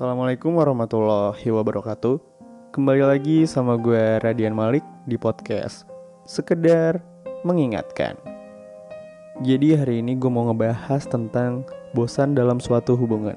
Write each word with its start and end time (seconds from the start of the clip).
Assalamualaikum 0.00 0.56
warahmatullahi 0.56 1.44
wabarakatuh. 1.52 2.24
Kembali 2.72 3.04
lagi 3.04 3.44
sama 3.44 3.76
gue 3.76 4.16
Radian 4.24 4.56
Malik 4.56 4.80
di 5.04 5.20
podcast 5.20 5.84
Sekedar 6.24 7.04
mengingatkan. 7.44 8.16
Jadi 9.44 9.76
hari 9.76 10.00
ini 10.00 10.16
gue 10.16 10.32
mau 10.32 10.48
ngebahas 10.48 11.04
tentang 11.04 11.68
bosan 11.92 12.32
dalam 12.32 12.64
suatu 12.64 12.96
hubungan. 12.96 13.36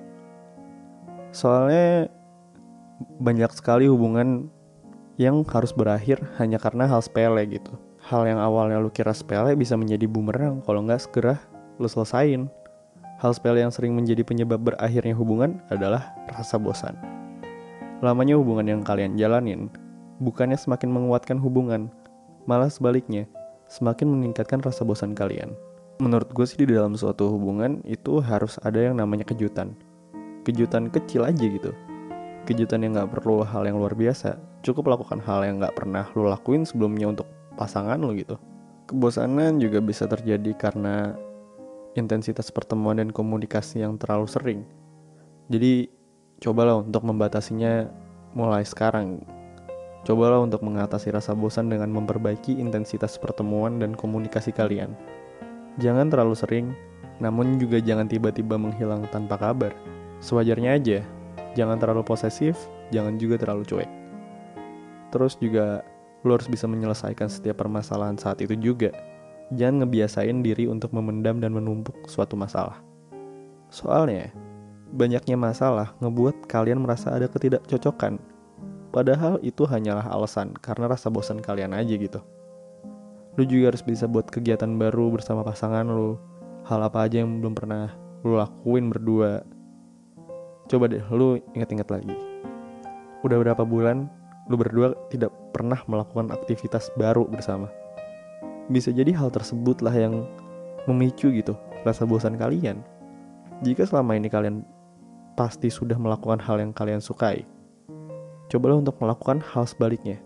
Soalnya 1.35 2.07
banyak 3.19 3.51
sekali 3.51 3.91
hubungan 3.91 4.47
yang 5.19 5.43
harus 5.43 5.75
berakhir 5.75 6.23
hanya 6.39 6.63
karena 6.63 6.87
hal 6.87 7.03
sepele 7.03 7.43
gitu. 7.43 7.75
Hal 8.07 8.23
yang 8.23 8.39
awalnya 8.39 8.79
lu 8.79 8.87
kira 8.87 9.11
sepele 9.11 9.51
bisa 9.59 9.75
menjadi 9.75 10.07
bumerang 10.07 10.63
kalau 10.63 10.79
nggak 10.87 11.11
segera 11.11 11.43
lu 11.75 11.91
selesain 11.91 12.47
Hal 13.23 13.31
sepele 13.31 13.63
yang 13.63 13.71
sering 13.71 13.95
menjadi 13.95 14.19
penyebab 14.27 14.59
berakhirnya 14.59 15.15
hubungan 15.15 15.63
adalah 15.71 16.11
rasa 16.27 16.59
bosan. 16.59 16.99
Lamanya 18.03 18.35
hubungan 18.35 18.67
yang 18.67 18.81
kalian 18.83 19.15
jalanin 19.15 19.71
bukannya 20.19 20.59
semakin 20.59 20.91
menguatkan 20.91 21.39
hubungan, 21.39 21.87
malah 22.43 22.67
sebaliknya, 22.67 23.23
semakin 23.71 24.11
meningkatkan 24.11 24.59
rasa 24.59 24.83
bosan 24.83 25.15
kalian. 25.15 25.55
Menurut 26.03 26.35
gue 26.35 26.43
sih 26.43 26.59
di 26.59 26.75
dalam 26.75 26.99
suatu 26.99 27.31
hubungan 27.31 27.79
itu 27.87 28.19
harus 28.19 28.59
ada 28.59 28.83
yang 28.83 28.99
namanya 28.99 29.23
kejutan. 29.23 29.71
Kejutan 30.43 30.91
kecil 30.91 31.23
aja 31.23 31.47
gitu. 31.47 31.71
Kejutan 32.43 32.83
yang 32.83 32.99
gak 32.99 33.15
perlu 33.15 33.39
hal 33.47 33.63
yang 33.63 33.79
luar 33.79 33.95
biasa. 33.95 34.35
Cukup 34.67 34.91
lakukan 34.91 35.23
hal 35.23 35.47
yang 35.47 35.63
gak 35.63 35.79
pernah 35.79 36.11
lo 36.11 36.27
lakuin 36.27 36.67
sebelumnya 36.67 37.07
untuk 37.07 37.31
pasangan 37.55 38.03
lo 38.03 38.11
gitu. 38.11 38.35
Kebosanan 38.91 39.63
juga 39.63 39.79
bisa 39.79 40.11
terjadi 40.11 40.51
karena 40.59 41.15
intensitas 41.93 42.49
pertemuan 42.49 42.97
dan 42.97 43.09
komunikasi 43.13 43.81
yang 43.81 43.97
terlalu 43.97 44.27
sering. 44.29 44.59
Jadi, 45.49 45.89
cobalah 46.41 46.81
untuk 46.81 47.05
membatasinya 47.05 47.89
mulai 48.33 48.65
sekarang. 48.65 49.21
Cobalah 50.03 50.43
untuk 50.43 50.65
mengatasi 50.65 51.15
rasa 51.15 51.31
bosan 51.31 51.71
dengan 51.71 51.87
memperbaiki 51.93 52.59
intensitas 52.59 53.15
pertemuan 53.15 53.79
dan 53.79 53.95
komunikasi 53.95 54.51
kalian. 54.51 54.91
Jangan 55.79 56.11
terlalu 56.11 56.35
sering, 56.35 56.67
namun 57.23 57.55
juga 57.55 57.79
jangan 57.79 58.09
tiba-tiba 58.11 58.59
menghilang 58.59 59.07
tanpa 59.13 59.39
kabar. 59.39 59.71
Sewajarnya 60.19 60.75
aja, 60.75 60.99
jangan 61.55 61.79
terlalu 61.79 62.03
posesif, 62.03 62.57
jangan 62.91 63.15
juga 63.15 63.39
terlalu 63.39 63.63
cuek. 63.63 63.91
Terus 65.15 65.39
juga, 65.39 65.85
lo 66.27 66.35
harus 66.35 66.49
bisa 66.51 66.67
menyelesaikan 66.67 67.31
setiap 67.31 67.63
permasalahan 67.63 68.19
saat 68.19 68.41
itu 68.43 68.55
juga 68.59 69.12
jangan 69.51 69.83
ngebiasain 69.83 70.39
diri 70.39 70.69
untuk 70.69 70.95
memendam 70.95 71.43
dan 71.43 71.51
menumpuk 71.51 72.07
suatu 72.07 72.39
masalah. 72.39 72.79
Soalnya, 73.73 74.31
banyaknya 74.93 75.35
masalah 75.35 75.97
ngebuat 75.99 76.45
kalian 76.45 76.85
merasa 76.85 77.11
ada 77.11 77.25
ketidakcocokan. 77.27 78.21
Padahal 78.93 79.41
itu 79.41 79.65
hanyalah 79.65 80.05
alasan 80.05 80.53
karena 80.61 80.85
rasa 80.85 81.09
bosan 81.09 81.41
kalian 81.41 81.73
aja 81.73 81.97
gitu. 81.97 82.21
Lu 83.33 83.43
juga 83.49 83.73
harus 83.73 83.81
bisa 83.81 84.05
buat 84.05 84.29
kegiatan 84.29 84.69
baru 84.77 85.09
bersama 85.09 85.41
pasangan 85.41 85.89
lu. 85.89 86.21
Hal 86.69 86.85
apa 86.85 87.09
aja 87.09 87.25
yang 87.25 87.41
belum 87.41 87.57
pernah 87.57 87.89
lu 88.21 88.37
lakuin 88.37 88.93
berdua. 88.93 89.41
Coba 90.69 90.85
deh 90.85 91.01
lu 91.09 91.41
inget-inget 91.57 91.89
lagi. 91.89 92.13
Udah 93.25 93.41
berapa 93.41 93.65
bulan 93.65 94.05
lu 94.45 94.61
berdua 94.61 94.93
tidak 95.09 95.33
pernah 95.49 95.81
melakukan 95.89 96.29
aktivitas 96.29 96.93
baru 96.93 97.25
bersama 97.25 97.73
bisa 98.71 98.93
jadi 98.95 99.11
hal 99.15 99.33
tersebut 99.33 99.83
lah 99.83 99.91
yang 99.91 100.23
memicu 100.87 101.31
gitu 101.31 101.55
rasa 101.83 102.07
bosan 102.07 102.39
kalian. 102.39 102.79
Jika 103.63 103.87
selama 103.87 104.15
ini 104.15 104.27
kalian 104.27 104.63
pasti 105.35 105.71
sudah 105.71 105.95
melakukan 105.95 106.39
hal 106.39 106.59
yang 106.59 106.71
kalian 106.75 106.99
sukai, 106.99 107.47
cobalah 108.51 108.79
untuk 108.79 108.95
melakukan 108.99 109.39
hal 109.43 109.67
sebaliknya. 109.67 110.19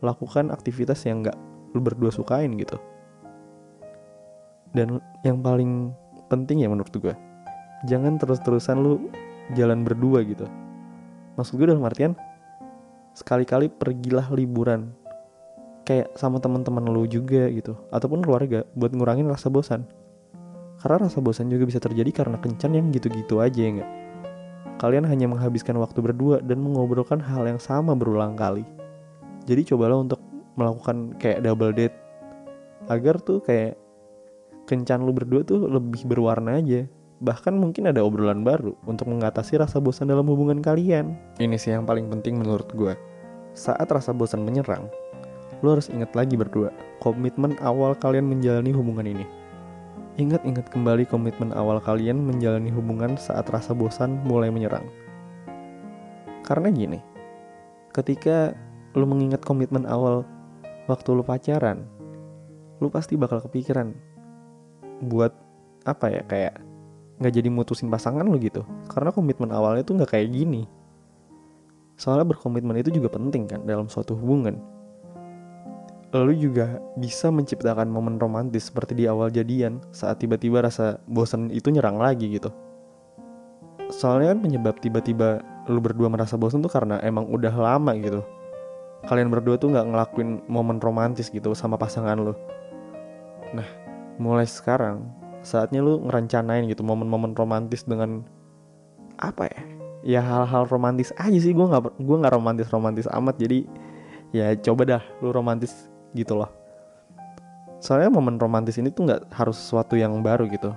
Lakukan 0.00 0.48
aktivitas 0.48 1.04
yang 1.04 1.26
gak 1.26 1.36
lu 1.76 1.80
berdua 1.84 2.08
sukain 2.08 2.56
gitu. 2.56 2.80
Dan 4.70 5.02
yang 5.26 5.42
paling 5.42 5.92
penting 6.30 6.62
ya 6.62 6.70
menurut 6.70 6.94
gue, 6.94 7.14
jangan 7.90 8.16
terus-terusan 8.16 8.80
lu 8.80 9.10
jalan 9.58 9.82
berdua 9.82 10.22
gitu. 10.24 10.46
Maksud 11.34 11.58
gue 11.58 11.66
dalam 11.68 11.82
artian, 11.84 12.14
sekali-kali 13.18 13.66
pergilah 13.66 14.30
liburan 14.30 14.94
kayak 15.90 16.14
sama 16.14 16.38
teman-teman 16.38 16.86
lu 16.86 17.02
juga 17.10 17.50
gitu. 17.50 17.74
Ataupun 17.90 18.22
keluarga 18.22 18.62
buat 18.78 18.94
ngurangin 18.94 19.26
rasa 19.26 19.50
bosan. 19.50 19.82
Karena 20.78 21.10
rasa 21.10 21.18
bosan 21.18 21.50
juga 21.50 21.66
bisa 21.66 21.82
terjadi 21.82 22.22
karena 22.22 22.38
kencan 22.38 22.78
yang 22.78 22.94
gitu-gitu 22.94 23.42
aja 23.42 23.58
ya 23.58 23.70
nggak? 23.82 23.90
Kalian 24.78 25.04
hanya 25.10 25.26
menghabiskan 25.26 25.74
waktu 25.82 25.98
berdua 25.98 26.38
dan 26.46 26.62
mengobrolkan 26.62 27.18
hal 27.18 27.42
yang 27.42 27.58
sama 27.58 27.98
berulang 27.98 28.38
kali. 28.38 28.62
Jadi 29.50 29.74
cobalah 29.74 29.98
untuk 29.98 30.22
melakukan 30.54 31.18
kayak 31.18 31.42
double 31.42 31.74
date. 31.74 31.96
Agar 32.86 33.18
tuh 33.18 33.42
kayak 33.42 33.74
kencan 34.70 35.02
lu 35.02 35.10
berdua 35.10 35.42
tuh 35.42 35.66
lebih 35.66 36.06
berwarna 36.06 36.62
aja. 36.62 36.86
Bahkan 37.20 37.52
mungkin 37.52 37.90
ada 37.90 38.00
obrolan 38.00 38.46
baru 38.46 38.78
untuk 38.86 39.10
mengatasi 39.10 39.58
rasa 39.58 39.82
bosan 39.82 40.08
dalam 40.08 40.24
hubungan 40.30 40.62
kalian. 40.62 41.18
Ini 41.36 41.58
sih 41.58 41.74
yang 41.74 41.84
paling 41.84 42.08
penting 42.08 42.38
menurut 42.40 42.70
gue 42.72 42.94
saat 43.52 43.90
rasa 43.90 44.14
bosan 44.14 44.46
menyerang 44.46 44.86
lo 45.60 45.76
harus 45.76 45.92
ingat 45.92 46.16
lagi 46.16 46.40
berdua, 46.40 46.72
komitmen 47.04 47.56
awal 47.60 47.92
kalian 47.92 48.28
menjalani 48.28 48.72
hubungan 48.72 49.04
ini. 49.04 49.26
Ingat-ingat 50.16 50.72
kembali 50.72 51.08
komitmen 51.08 51.52
awal 51.52 51.80
kalian 51.80 52.20
menjalani 52.20 52.72
hubungan 52.72 53.16
saat 53.20 53.48
rasa 53.48 53.76
bosan 53.76 54.20
mulai 54.24 54.48
menyerang. 54.48 54.84
Karena 56.44 56.72
gini, 56.72 56.98
ketika 57.92 58.56
lo 58.96 59.06
mengingat 59.06 59.44
komitmen 59.44 59.84
awal 59.86 60.24
waktu 60.88 61.14
lo 61.14 61.22
pacaran, 61.22 61.84
lo 62.80 62.88
pasti 62.88 63.14
bakal 63.14 63.44
kepikiran 63.44 63.92
buat 65.04 65.32
apa 65.88 66.12
ya 66.12 66.22
kayak 66.28 66.54
nggak 67.20 67.32
jadi 67.36 67.48
mutusin 67.52 67.92
pasangan 67.92 68.24
lo 68.24 68.40
gitu. 68.40 68.64
Karena 68.88 69.12
komitmen 69.12 69.52
awalnya 69.52 69.84
tuh 69.84 70.00
nggak 70.00 70.16
kayak 70.16 70.32
gini. 70.32 70.64
Soalnya 72.00 72.32
berkomitmen 72.32 72.80
itu 72.80 72.88
juga 72.88 73.12
penting 73.12 73.44
kan 73.44 73.60
dalam 73.68 73.92
suatu 73.92 74.16
hubungan 74.16 74.79
lu 76.18 76.34
juga 76.34 76.82
bisa 76.98 77.30
menciptakan 77.30 77.86
momen 77.86 78.18
romantis 78.18 78.66
seperti 78.66 78.98
di 78.98 79.04
awal 79.06 79.30
jadian 79.30 79.78
saat 79.94 80.18
tiba-tiba 80.18 80.58
rasa 80.58 80.98
bosan 81.06 81.54
itu 81.54 81.70
nyerang 81.70 82.02
lagi 82.02 82.26
gitu. 82.34 82.50
Soalnya 83.94 84.34
kan 84.34 84.42
penyebab 84.42 84.74
tiba-tiba 84.82 85.38
lu 85.70 85.78
berdua 85.78 86.10
merasa 86.10 86.34
bosan 86.34 86.66
tuh 86.66 86.70
karena 86.70 86.98
emang 87.06 87.30
udah 87.30 87.54
lama 87.54 87.94
gitu. 87.94 88.26
Kalian 89.06 89.30
berdua 89.30 89.54
tuh 89.54 89.70
nggak 89.70 89.86
ngelakuin 89.86 90.42
momen 90.50 90.82
romantis 90.82 91.30
gitu 91.30 91.54
sama 91.54 91.78
pasangan 91.78 92.18
lu. 92.18 92.34
Nah, 93.54 93.66
mulai 94.18 94.50
sekarang 94.50 95.06
saatnya 95.46 95.78
lu 95.78 96.02
ngerencanain 96.06 96.66
gitu 96.66 96.82
momen-momen 96.82 97.38
romantis 97.38 97.86
dengan 97.86 98.26
apa 99.22 99.46
ya? 99.46 99.62
Ya 100.00 100.20
hal-hal 100.24 100.66
romantis 100.66 101.14
aja 101.20 101.38
sih 101.38 101.54
gue 101.54 101.66
nggak 101.66 102.02
gue 102.02 102.16
nggak 102.18 102.34
romantis 102.34 102.66
romantis 102.72 103.06
amat 103.10 103.36
jadi 103.36 103.68
ya 104.32 104.54
coba 104.58 104.82
dah 104.86 105.02
lu 105.20 105.34
romantis 105.34 105.89
gitu 106.16 106.38
loh 106.38 106.50
soalnya 107.80 108.12
momen 108.12 108.36
romantis 108.36 108.76
ini 108.76 108.92
tuh 108.92 109.08
nggak 109.08 109.32
harus 109.32 109.56
sesuatu 109.56 109.96
yang 109.96 110.20
baru 110.20 110.48
gitu 110.50 110.74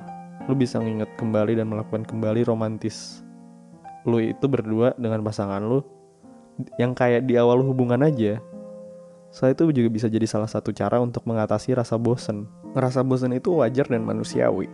lu 0.47 0.53
bisa 0.55 0.79
nginget 0.79 1.09
kembali 1.19 1.59
dan 1.59 1.67
melakukan 1.71 2.03
kembali 2.07 2.47
romantis 2.47 3.23
lu 4.03 4.19
itu 4.19 4.45
berdua 4.47 4.95
dengan 4.99 5.23
pasangan 5.23 5.63
lu 5.63 5.83
yang 6.77 6.93
kayak 6.93 7.25
di 7.25 7.39
awal 7.39 7.63
hubungan 7.65 8.03
aja 8.03 8.39
Soalnya 9.33 9.65
itu 9.65 9.81
juga 9.81 9.89
bisa 9.89 10.05
jadi 10.13 10.29
salah 10.29 10.45
satu 10.45 10.69
cara 10.69 11.01
untuk 11.01 11.25
mengatasi 11.25 11.73
rasa 11.73 11.97
bosen. 11.97 12.45
Ngerasa 12.77 13.01
bosen 13.01 13.33
itu 13.33 13.49
wajar 13.57 13.89
dan 13.89 14.05
manusiawi. 14.05 14.69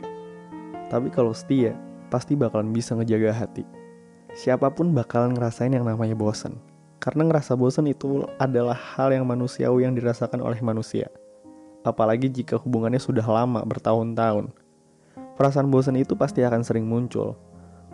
Tapi 0.92 1.08
kalau 1.16 1.32
setia, 1.32 1.80
pasti 2.12 2.36
bakalan 2.36 2.76
bisa 2.76 2.92
ngejaga 2.92 3.32
hati. 3.32 3.64
Siapa 4.36 4.68
pun 4.76 4.92
bakalan 4.92 5.32
ngerasain 5.32 5.72
yang 5.72 5.88
namanya 5.88 6.12
bosen. 6.12 6.60
Karena 7.00 7.24
ngerasa 7.32 7.56
bosan 7.56 7.88
itu 7.88 8.28
adalah 8.36 8.76
hal 8.76 9.16
yang 9.16 9.24
manusiawi 9.24 9.88
yang 9.88 9.96
dirasakan 9.96 10.44
oleh 10.44 10.60
manusia. 10.60 11.08
Apalagi 11.88 12.28
jika 12.28 12.60
hubungannya 12.60 13.00
sudah 13.00 13.24
lama 13.24 13.64
bertahun-tahun. 13.64 14.52
Perasaan 15.40 15.72
bosan 15.72 15.96
itu 15.96 16.20
pasti 16.20 16.44
akan 16.44 16.60
sering 16.60 16.84
muncul. 16.84 17.40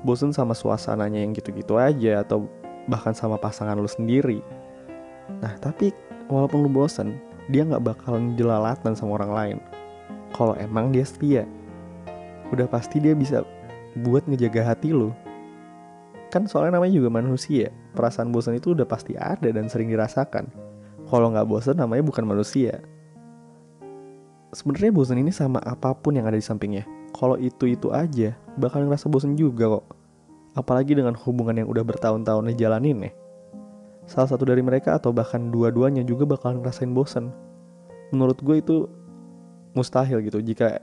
Bosan 0.02 0.34
sama 0.34 0.58
suasananya 0.58 1.22
yang 1.22 1.38
gitu-gitu 1.38 1.78
aja 1.78 2.26
atau 2.26 2.50
bahkan 2.90 3.14
sama 3.14 3.38
pasangan 3.38 3.78
lu 3.78 3.86
sendiri. 3.86 4.42
Nah 5.38 5.54
tapi 5.62 5.94
walaupun 6.26 6.66
lu 6.66 6.70
bosan, 6.70 7.22
dia 7.54 7.62
nggak 7.62 7.86
bakalan 7.86 8.34
jelalatan 8.34 8.98
sama 8.98 9.22
orang 9.22 9.32
lain. 9.34 9.58
Kalau 10.34 10.58
emang 10.58 10.90
dia 10.90 11.06
setia, 11.06 11.46
udah 12.50 12.66
pasti 12.66 12.98
dia 12.98 13.14
bisa 13.14 13.46
buat 14.02 14.26
ngejaga 14.26 14.74
hati 14.74 14.90
lu 14.92 15.14
kan 16.36 16.52
soalnya 16.52 16.76
namanya 16.76 17.00
juga 17.00 17.08
manusia 17.08 17.72
perasaan 17.96 18.36
bosan 18.36 18.60
itu 18.60 18.76
udah 18.76 18.84
pasti 18.84 19.16
ada 19.16 19.48
dan 19.48 19.72
sering 19.72 19.88
dirasakan 19.88 20.52
kalau 21.08 21.32
nggak 21.32 21.48
bosan 21.48 21.80
namanya 21.80 22.04
bukan 22.04 22.28
manusia 22.28 22.84
sebenarnya 24.52 24.92
bosan 24.92 25.24
ini 25.24 25.32
sama 25.32 25.64
apa 25.64 25.96
pun 25.96 26.20
yang 26.20 26.28
ada 26.28 26.36
di 26.36 26.44
sampingnya 26.44 26.84
kalau 27.16 27.40
itu 27.40 27.72
itu 27.72 27.96
aja 27.96 28.36
bakal 28.60 28.84
ngerasa 28.84 29.08
bosan 29.08 29.40
juga 29.40 29.80
kok 29.80 30.06
Apalagi 30.56 30.96
dengan 30.96 31.12
hubungan 31.20 31.60
yang 31.60 31.68
udah 31.68 31.84
bertahun-tahun 31.84 32.56
dijalanin 32.56 32.96
nih. 33.04 33.14
Salah 34.08 34.32
satu 34.32 34.48
dari 34.48 34.64
mereka 34.64 34.96
atau 34.96 35.12
bahkan 35.12 35.52
dua-duanya 35.52 36.08
juga 36.08 36.24
bakalan 36.24 36.64
ngerasain 36.64 36.96
bosen. 36.96 37.36
Menurut 38.16 38.40
gue 38.40 38.64
itu 38.64 38.88
mustahil 39.76 40.24
gitu 40.24 40.40
jika 40.40 40.80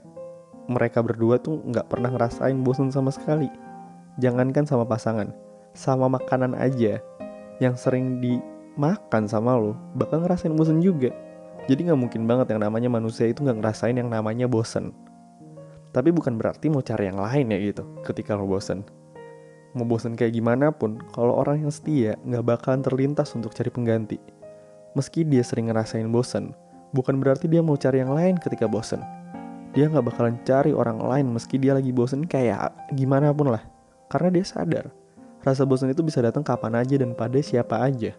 mereka 0.69 1.01
berdua 1.01 1.41
tuh 1.41 1.57
nggak 1.65 1.89
pernah 1.89 2.13
ngerasain 2.13 2.53
bosen 2.61 2.93
sama 2.93 3.09
sekali. 3.09 3.49
Jangankan 4.21 4.69
sama 4.69 4.85
pasangan, 4.85 5.33
sama 5.73 6.09
makanan 6.09 6.53
aja 6.53 7.01
yang 7.57 7.73
sering 7.73 8.21
dimakan 8.21 9.25
sama 9.25 9.57
lo 9.57 9.73
bakal 9.97 10.21
ngerasain 10.21 10.53
bosen 10.53 10.79
juga. 10.79 11.09
Jadi 11.65 11.89
nggak 11.89 11.99
mungkin 11.99 12.29
banget 12.29 12.53
yang 12.53 12.61
namanya 12.61 12.89
manusia 12.91 13.29
itu 13.29 13.41
nggak 13.41 13.59
ngerasain 13.61 13.95
yang 13.97 14.09
namanya 14.09 14.45
bosen. 14.45 14.93
Tapi 15.93 16.09
bukan 16.09 16.37
berarti 16.41 16.73
mau 16.73 16.81
cari 16.81 17.09
yang 17.09 17.21
lain 17.21 17.53
ya 17.53 17.57
gitu 17.61 17.83
ketika 18.05 18.33
lo 18.33 18.49
bosen. 18.49 18.85
Mau 19.73 19.89
bosen 19.89 20.13
kayak 20.13 20.37
gimana 20.37 20.69
pun, 20.69 21.01
kalau 21.17 21.33
orang 21.33 21.65
yang 21.65 21.73
setia 21.73 22.13
nggak 22.21 22.45
bakalan 22.45 22.85
terlintas 22.85 23.33
untuk 23.33 23.57
cari 23.57 23.73
pengganti. 23.73 24.21
Meski 24.93 25.25
dia 25.25 25.41
sering 25.41 25.73
ngerasain 25.73 26.05
bosen, 26.13 26.53
bukan 26.93 27.17
berarti 27.17 27.49
dia 27.49 27.65
mau 27.65 27.73
cari 27.73 28.05
yang 28.05 28.13
lain 28.13 28.37
ketika 28.37 28.69
bosen. 28.69 29.01
Dia 29.73 29.89
nggak 29.89 30.13
bakalan 30.13 30.37
cari 30.45 30.69
orang 30.69 31.01
lain 31.01 31.33
meski 31.33 31.57
dia 31.57 31.73
lagi 31.73 31.89
bosen 31.89 32.29
kayak 32.29 32.69
gimana 32.93 33.33
pun 33.33 33.49
lah. 33.49 33.65
Karena 34.13 34.29
dia 34.29 34.45
sadar, 34.45 34.93
rasa 35.43 35.67
bosen 35.67 35.91
itu 35.91 36.01
bisa 36.01 36.23
datang 36.23 36.41
kapan 36.41 36.79
aja 36.79 36.95
dan 36.95 37.11
pada 37.11 37.37
siapa 37.43 37.83
aja. 37.83 38.15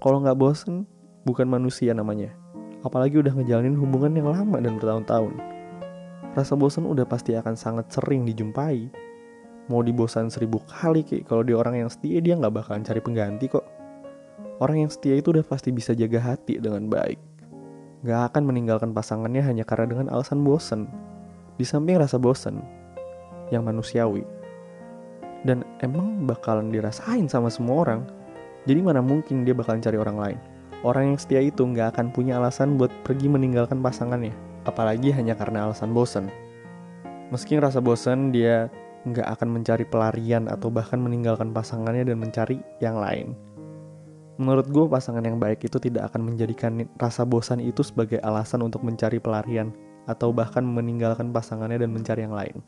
Kalau 0.00 0.24
nggak 0.24 0.40
bosen, 0.40 0.88
bukan 1.28 1.44
manusia 1.44 1.92
namanya. 1.92 2.32
Apalagi 2.80 3.20
udah 3.20 3.36
ngejalanin 3.36 3.76
hubungan 3.76 4.16
yang 4.16 4.32
lama 4.32 4.56
dan 4.56 4.80
bertahun-tahun. 4.80 5.36
Rasa 6.32 6.56
bosen 6.56 6.88
udah 6.88 7.04
pasti 7.04 7.36
akan 7.36 7.52
sangat 7.52 7.92
sering 7.92 8.24
dijumpai. 8.24 8.88
Mau 9.68 9.84
dibosan 9.84 10.32
seribu 10.32 10.64
kali 10.64 11.04
kayak 11.04 11.28
kalau 11.28 11.44
dia 11.44 11.60
orang 11.60 11.84
yang 11.84 11.90
setia 11.92 12.18
dia 12.24 12.34
nggak 12.34 12.50
bakalan 12.50 12.82
cari 12.82 13.00
pengganti 13.04 13.46
kok. 13.52 13.66
Orang 14.60 14.80
yang 14.80 14.90
setia 14.92 15.16
itu 15.16 15.36
udah 15.36 15.44
pasti 15.44 15.72
bisa 15.72 15.92
jaga 15.92 16.20
hati 16.20 16.56
dengan 16.60 16.88
baik. 16.88 17.20
Gak 18.00 18.32
akan 18.32 18.48
meninggalkan 18.48 18.96
pasangannya 18.96 19.44
hanya 19.44 19.64
karena 19.68 19.88
dengan 19.92 20.06
alasan 20.08 20.40
bosen. 20.40 20.88
Di 21.60 21.68
samping 21.68 22.00
rasa 22.00 22.16
bosen, 22.16 22.64
yang 23.52 23.64
manusiawi, 23.64 24.24
dan 25.44 25.64
emang 25.80 26.28
bakalan 26.28 26.68
dirasain 26.68 27.26
sama 27.28 27.48
semua 27.48 27.86
orang. 27.86 28.02
Jadi 28.68 28.80
mana 28.84 29.00
mungkin 29.00 29.44
dia 29.48 29.56
bakalan 29.56 29.80
cari 29.80 29.96
orang 29.96 30.18
lain. 30.20 30.38
Orang 30.80 31.12
yang 31.12 31.18
setia 31.20 31.44
itu 31.44 31.60
nggak 31.60 31.96
akan 31.96 32.12
punya 32.12 32.40
alasan 32.40 32.80
buat 32.80 32.88
pergi 33.04 33.28
meninggalkan 33.28 33.84
pasangannya, 33.84 34.32
apalagi 34.64 35.12
hanya 35.12 35.36
karena 35.36 35.68
alasan 35.68 35.92
bosan. 35.92 36.32
Meski 37.28 37.60
ngerasa 37.60 37.84
bosan, 37.84 38.32
dia 38.32 38.72
nggak 39.04 39.28
akan 39.36 39.48
mencari 39.60 39.84
pelarian 39.88 40.48
atau 40.48 40.68
bahkan 40.68 41.00
meninggalkan 41.00 41.52
pasangannya 41.52 42.04
dan 42.04 42.16
mencari 42.20 42.60
yang 42.80 43.00
lain. 43.00 43.36
Menurut 44.40 44.72
gue 44.72 44.88
pasangan 44.88 45.20
yang 45.20 45.36
baik 45.36 45.68
itu 45.68 45.76
tidak 45.76 46.12
akan 46.12 46.32
menjadikan 46.32 46.88
rasa 46.96 47.28
bosan 47.28 47.60
itu 47.60 47.84
sebagai 47.84 48.20
alasan 48.24 48.64
untuk 48.64 48.80
mencari 48.80 49.20
pelarian 49.20 49.72
atau 50.08 50.32
bahkan 50.32 50.64
meninggalkan 50.64 51.28
pasangannya 51.28 51.76
dan 51.76 51.92
mencari 51.92 52.24
yang 52.24 52.32
lain. 52.32 52.64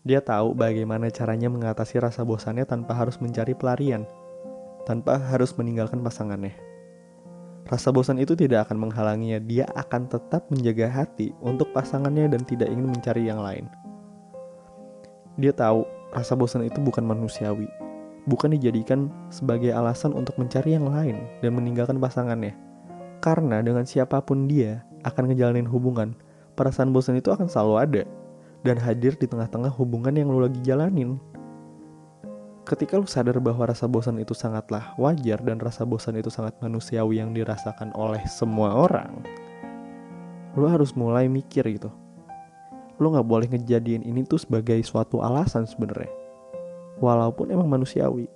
Dia 0.00 0.24
tahu 0.24 0.56
bagaimana 0.56 1.12
caranya 1.12 1.52
mengatasi 1.52 2.00
rasa 2.00 2.24
bosannya 2.24 2.64
tanpa 2.64 2.96
harus 2.96 3.20
mencari 3.20 3.52
pelarian, 3.52 4.08
tanpa 4.88 5.20
harus 5.20 5.52
meninggalkan 5.60 6.00
pasangannya. 6.00 6.56
Rasa 7.68 7.92
bosan 7.92 8.16
itu 8.16 8.32
tidak 8.32 8.66
akan 8.66 8.88
menghalanginya, 8.88 9.36
dia 9.44 9.68
akan 9.76 10.08
tetap 10.08 10.48
menjaga 10.48 10.88
hati 10.88 11.36
untuk 11.44 11.68
pasangannya 11.76 12.32
dan 12.32 12.42
tidak 12.48 12.72
ingin 12.72 12.88
mencari 12.88 13.28
yang 13.28 13.44
lain. 13.44 13.68
Dia 15.36 15.52
tahu 15.52 15.84
rasa 16.16 16.32
bosan 16.32 16.64
itu 16.64 16.80
bukan 16.80 17.04
manusiawi, 17.04 17.68
bukan 18.24 18.56
dijadikan 18.56 19.12
sebagai 19.28 19.76
alasan 19.76 20.16
untuk 20.16 20.40
mencari 20.40 20.80
yang 20.80 20.88
lain 20.88 21.28
dan 21.44 21.52
meninggalkan 21.52 22.00
pasangannya. 22.00 22.56
Karena 23.20 23.60
dengan 23.60 23.84
siapa 23.84 24.24
pun 24.24 24.48
dia 24.48 24.80
akan 25.04 25.28
ngejalanin 25.28 25.68
hubungan, 25.68 26.16
perasaan 26.56 26.88
bosan 26.88 27.20
itu 27.20 27.28
akan 27.28 27.52
selalu 27.52 27.74
ada 27.76 28.02
dan 28.60 28.76
hadir 28.76 29.16
di 29.16 29.24
tengah-tengah 29.24 29.72
hubungan 29.80 30.12
yang 30.12 30.28
lo 30.28 30.44
lagi 30.44 30.60
jalanin. 30.60 31.16
Ketika 32.68 33.00
lo 33.00 33.08
sadar 33.08 33.40
bahwa 33.40 33.66
rasa 33.66 33.88
bosan 33.88 34.20
itu 34.20 34.36
sangatlah 34.36 34.94
wajar 35.00 35.40
dan 35.42 35.58
rasa 35.58 35.82
bosan 35.88 36.20
itu 36.20 36.28
sangat 36.28 36.54
manusiawi 36.60 37.18
yang 37.18 37.32
dirasakan 37.32 37.90
oleh 37.96 38.20
semua 38.28 38.76
orang, 38.76 39.24
lo 40.54 40.68
harus 40.68 40.92
mulai 40.94 41.26
mikir 41.26 41.66
gitu. 41.66 41.90
Lo 43.00 43.16
gak 43.16 43.24
boleh 43.24 43.48
ngejadiin 43.48 44.04
ini 44.04 44.28
tuh 44.28 44.36
sebagai 44.36 44.76
suatu 44.84 45.24
alasan 45.24 45.64
sebenarnya. 45.64 46.12
Walaupun 47.00 47.48
emang 47.48 47.64
manusiawi. 47.64 48.28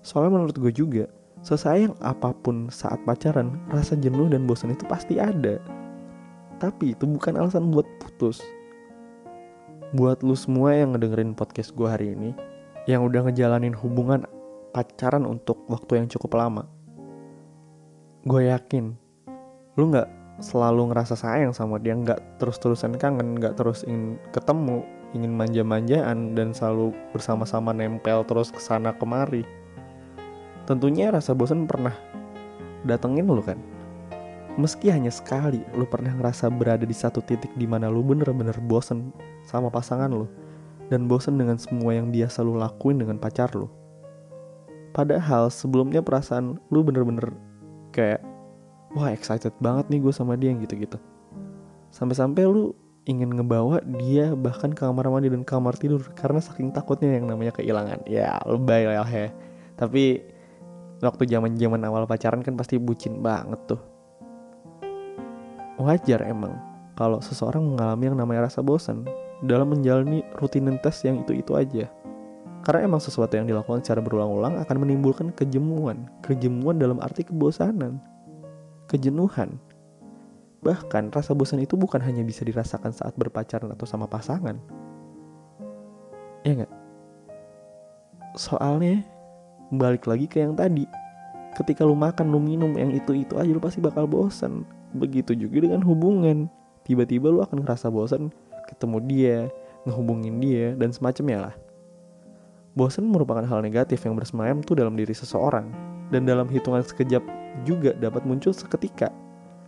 Soalnya 0.00 0.40
menurut 0.40 0.56
gue 0.56 0.72
juga, 0.72 1.04
sesayang 1.44 1.92
apa 2.00 2.32
pun 2.32 2.72
saat 2.72 2.98
pacaran, 3.04 3.60
rasa 3.68 3.94
jenuh 4.00 4.32
dan 4.32 4.48
bosan 4.48 4.72
itu 4.72 4.88
pasti 4.88 5.20
ada. 5.20 5.60
Tapi 6.56 6.96
itu 6.96 7.04
bukan 7.04 7.36
alasan 7.36 7.68
buat 7.68 7.84
putus 8.00 8.40
buat 9.92 10.24
lu 10.24 10.32
semua 10.32 10.72
yang 10.72 10.96
ngedengerin 10.96 11.36
podcast 11.36 11.76
gue 11.76 11.84
hari 11.84 12.16
ini, 12.16 12.32
yang 12.88 13.04
udah 13.04 13.28
ngejalanin 13.28 13.76
hubungan 13.76 14.24
pacaran 14.72 15.28
untuk 15.28 15.60
waktu 15.68 16.00
yang 16.00 16.06
cukup 16.08 16.40
lama, 16.40 16.64
gue 18.24 18.48
yakin 18.48 18.96
lu 19.76 19.92
nggak 19.92 20.08
selalu 20.40 20.92
ngerasa 20.92 21.12
sayang 21.12 21.52
sama 21.52 21.76
dia, 21.76 21.92
nggak 21.92 22.40
terus-terusan 22.40 22.96
kangen, 22.96 23.36
nggak 23.36 23.52
terus 23.60 23.84
ingin 23.84 24.16
ketemu, 24.32 24.80
ingin 25.12 25.32
manja-manjaan 25.36 26.32
dan 26.32 26.56
selalu 26.56 26.96
bersama-sama 27.12 27.76
nempel 27.76 28.24
terus 28.24 28.48
ke 28.48 28.60
sana 28.64 28.96
kemari. 28.96 29.44
Tentunya 30.64 31.12
rasa 31.12 31.36
bosan 31.36 31.68
pernah 31.68 31.92
datengin 32.88 33.28
lu 33.28 33.44
kan. 33.44 33.71
Meski 34.60 34.92
hanya 34.92 35.08
sekali, 35.08 35.64
lu 35.72 35.88
pernah 35.88 36.12
ngerasa 36.12 36.52
berada 36.52 36.84
di 36.84 36.92
satu 36.92 37.24
titik 37.24 37.48
di 37.56 37.64
mana 37.64 37.88
lu 37.88 38.04
bener-bener 38.04 38.52
bosen 38.68 39.08
sama 39.48 39.72
pasangan 39.72 40.12
lu 40.12 40.28
dan 40.92 41.08
bosen 41.08 41.40
dengan 41.40 41.56
semua 41.56 41.96
yang 41.96 42.12
biasa 42.12 42.44
lu 42.44 42.60
lakuin 42.60 43.00
dengan 43.00 43.16
pacar 43.16 43.48
lu. 43.56 43.72
Padahal 44.92 45.48
sebelumnya 45.48 46.04
perasaan 46.04 46.60
lu 46.68 46.84
bener-bener 46.84 47.32
kayak 47.96 48.20
wah 48.92 49.08
excited 49.08 49.56
banget 49.56 49.88
nih 49.88 50.04
gue 50.04 50.12
sama 50.12 50.36
dia 50.36 50.52
gitu-gitu. 50.52 51.00
Sampai-sampai 51.88 52.44
lu 52.44 52.76
ingin 53.08 53.32
ngebawa 53.32 53.80
dia 54.04 54.36
bahkan 54.36 54.76
ke 54.76 54.84
kamar 54.84 55.08
mandi 55.08 55.32
dan 55.32 55.48
kamar 55.48 55.80
tidur 55.80 56.04
karena 56.12 56.44
saking 56.44 56.76
takutnya 56.76 57.16
yang 57.16 57.24
namanya 57.24 57.56
kehilangan. 57.56 58.04
Ya 58.04 58.36
lebay 58.44 58.84
lah 58.84 59.08
ya. 59.08 59.32
Tapi 59.80 60.20
waktu 61.00 61.24
zaman-zaman 61.24 61.80
awal 61.88 62.04
pacaran 62.04 62.44
kan 62.44 62.52
pasti 62.52 62.76
bucin 62.76 63.24
banget 63.24 63.64
tuh 63.64 63.91
wajar 65.82 66.22
emang 66.24 66.54
kalau 66.94 67.18
seseorang 67.18 67.64
mengalami 67.64 68.12
yang 68.12 68.16
namanya 68.20 68.46
rasa 68.46 68.60
bosan 68.60 69.04
dalam 69.42 69.74
menjalani 69.74 70.22
rutinitas 70.38 71.02
yang 71.02 71.26
itu-itu 71.26 71.58
aja. 71.58 71.90
Karena 72.62 72.86
emang 72.86 73.02
sesuatu 73.02 73.34
yang 73.34 73.50
dilakukan 73.50 73.82
secara 73.82 73.98
berulang-ulang 73.98 74.54
akan 74.62 74.76
menimbulkan 74.78 75.34
kejemuan. 75.34 76.06
Kejemuan 76.22 76.78
dalam 76.78 77.02
arti 77.02 77.26
kebosanan. 77.26 77.98
Kejenuhan. 78.86 79.58
Bahkan 80.62 81.10
rasa 81.10 81.34
bosan 81.34 81.58
itu 81.58 81.74
bukan 81.74 81.98
hanya 81.98 82.22
bisa 82.22 82.46
dirasakan 82.46 82.94
saat 82.94 83.18
berpacaran 83.18 83.74
atau 83.74 83.82
sama 83.82 84.06
pasangan. 84.06 84.62
Ya 86.46 86.62
nggak? 86.62 86.72
Soalnya 88.38 89.02
balik 89.74 90.06
lagi 90.06 90.30
ke 90.30 90.38
yang 90.38 90.54
tadi. 90.54 90.86
Ketika 91.52 91.84
lu 91.84 91.92
makan, 91.92 92.32
lu 92.32 92.40
minum 92.40 92.72
yang 92.80 92.90
itu-itu 92.92 93.36
aja 93.36 93.50
lu 93.52 93.60
pasti 93.60 93.84
bakal 93.84 94.08
bosan 94.08 94.64
Begitu 94.92 95.32
juga 95.36 95.64
dengan 95.64 95.80
hubungan. 95.84 96.48
Tiba-tiba 96.84 97.32
lu 97.32 97.40
akan 97.40 97.64
ngerasa 97.64 97.88
bosan 97.88 98.28
ketemu 98.68 98.98
dia, 99.08 99.38
ngehubungin 99.88 100.40
dia, 100.40 100.76
dan 100.76 100.92
semacamnya 100.92 101.48
lah. 101.48 101.54
Bosan 102.72 103.08
merupakan 103.08 103.44
hal 103.44 103.60
negatif 103.60 104.00
yang 104.04 104.16
bersemayam 104.16 104.64
tuh 104.64 104.76
dalam 104.76 104.96
diri 104.96 105.12
seseorang, 105.12 105.68
dan 106.08 106.24
dalam 106.24 106.48
hitungan 106.48 106.80
sekejap 106.80 107.20
juga 107.68 107.92
dapat 107.96 108.24
muncul 108.24 108.52
seketika. 108.52 109.12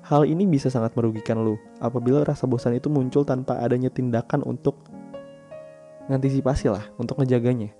Hal 0.05 0.29
ini 0.29 0.45
bisa 0.45 0.69
sangat 0.69 0.93
merugikan 0.97 1.41
lu 1.41 1.57
apabila 1.81 2.25
rasa 2.29 2.45
bosan 2.45 2.77
itu 2.77 2.93
muncul 2.93 3.25
tanpa 3.25 3.57
adanya 3.61 3.89
tindakan 3.89 4.45
untuk 4.45 4.77
ngantisipasi 6.13 6.69
lah, 6.69 6.85
untuk 7.01 7.17
ngejaganya. 7.21 7.73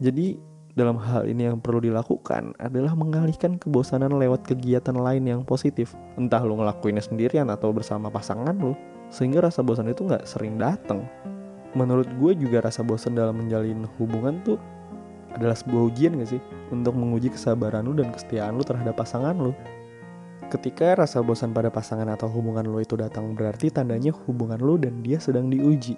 Jadi 0.00 0.40
dalam 0.80 0.96
hal 0.96 1.28
ini 1.28 1.44
yang 1.44 1.60
perlu 1.60 1.84
dilakukan 1.84 2.56
adalah 2.56 2.96
mengalihkan 2.96 3.60
kebosanan 3.60 4.16
lewat 4.16 4.48
kegiatan 4.48 4.96
lain 4.96 5.28
yang 5.28 5.44
positif. 5.44 5.92
Entah 6.16 6.40
lu 6.40 6.56
ngelakuinnya 6.56 7.04
sendirian 7.04 7.52
atau 7.52 7.68
bersama 7.76 8.08
pasangan 8.08 8.56
lu, 8.56 8.72
sehingga 9.12 9.44
rasa 9.44 9.60
bosan 9.60 9.92
itu 9.92 10.08
nggak 10.08 10.24
sering 10.24 10.56
datang. 10.56 11.04
Menurut 11.76 12.08
gue 12.16 12.32
juga 12.40 12.64
rasa 12.64 12.80
bosan 12.80 13.12
dalam 13.12 13.36
menjalin 13.36 13.84
hubungan 14.00 14.40
tuh 14.40 14.56
adalah 15.36 15.54
sebuah 15.54 15.92
ujian 15.92 16.16
gak 16.16 16.32
sih? 16.34 16.42
Untuk 16.72 16.96
menguji 16.96 17.30
kesabaran 17.30 17.84
lu 17.84 17.94
dan 17.94 18.10
kesetiaan 18.10 18.56
lu 18.56 18.64
terhadap 18.64 18.96
pasangan 18.96 19.36
lu. 19.36 19.52
Ketika 20.50 20.98
rasa 20.98 21.22
bosan 21.22 21.54
pada 21.54 21.70
pasangan 21.70 22.10
atau 22.10 22.26
hubungan 22.26 22.66
lu 22.66 22.82
itu 22.82 22.98
datang 22.98 23.38
berarti 23.38 23.70
tandanya 23.70 24.10
hubungan 24.26 24.58
lu 24.58 24.80
dan 24.80 24.98
dia 25.04 25.22
sedang 25.22 25.46
diuji. 25.46 25.94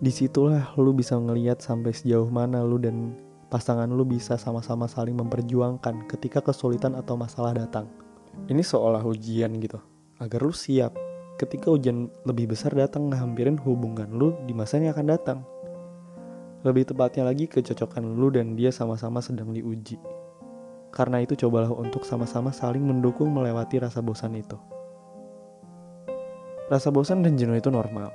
di 0.00 0.08
situlah 0.08 0.72
lu 0.80 0.96
bisa 0.96 1.12
ngeliat 1.12 1.60
sampai 1.60 1.92
sejauh 1.92 2.32
mana 2.32 2.64
lu 2.64 2.80
dan 2.80 3.12
pasangan 3.50 3.90
lu 3.90 4.06
bisa 4.06 4.38
sama-sama 4.38 4.86
saling 4.86 5.18
memperjuangkan 5.18 6.06
ketika 6.06 6.38
kesulitan 6.38 6.94
atau 6.94 7.18
masalah 7.18 7.50
datang. 7.50 7.90
Ini 8.46 8.62
seolah 8.62 9.02
ujian 9.02 9.50
gitu, 9.58 9.82
agar 10.22 10.40
lu 10.40 10.54
siap 10.54 10.94
ketika 11.34 11.72
ujian 11.74 12.06
lebih 12.22 12.54
besar 12.54 12.70
datang 12.70 13.10
ngehampirin 13.10 13.58
hubungan 13.58 14.06
lu 14.14 14.38
di 14.46 14.54
masa 14.54 14.78
yang 14.78 14.94
akan 14.94 15.06
datang. 15.10 15.38
Lebih 16.62 16.94
tepatnya 16.94 17.26
lagi 17.26 17.50
kecocokan 17.50 18.04
lu 18.20 18.30
dan 18.30 18.54
dia 18.54 18.70
sama-sama 18.70 19.18
sedang 19.18 19.50
diuji. 19.50 19.98
Karena 20.94 21.24
itu 21.24 21.34
cobalah 21.34 21.72
untuk 21.72 22.04
sama-sama 22.04 22.52
saling 22.52 22.84
mendukung 22.84 23.32
melewati 23.32 23.80
rasa 23.80 24.04
bosan 24.04 24.36
itu. 24.36 24.60
Rasa 26.68 26.92
bosan 26.94 27.24
dan 27.26 27.34
jenuh 27.34 27.58
itu 27.58 27.72
normal. 27.72 28.14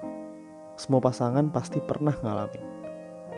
Semua 0.77 1.01
pasangan 1.01 1.49
pasti 1.49 1.81
pernah 1.81 2.13
ngalamin. 2.13 2.74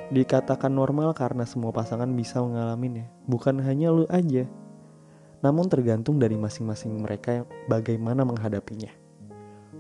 Dikatakan 0.08 0.72
normal 0.72 1.12
karena 1.12 1.44
semua 1.44 1.76
pasangan 1.76 2.08
bisa 2.16 2.40
mengalaminya, 2.40 3.04
bukan 3.28 3.60
hanya 3.60 3.92
lu 3.92 4.08
aja. 4.08 4.48
Namun 5.44 5.68
tergantung 5.68 6.16
dari 6.16 6.40
masing-masing 6.40 6.96
mereka 7.04 7.44
bagaimana 7.68 8.24
menghadapinya. 8.24 8.88